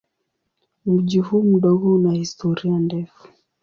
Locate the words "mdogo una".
1.43-2.11